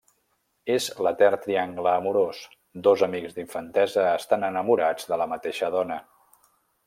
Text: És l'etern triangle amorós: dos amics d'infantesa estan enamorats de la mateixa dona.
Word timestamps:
És 0.75 0.85
l'etern 1.07 1.41
triangle 1.43 1.91
amorós: 1.97 2.39
dos 2.87 3.03
amics 3.09 3.35
d'infantesa 3.37 4.07
estan 4.13 4.49
enamorats 4.49 5.11
de 5.13 5.21
la 5.23 5.29
mateixa 5.37 5.73
dona. 5.79 6.01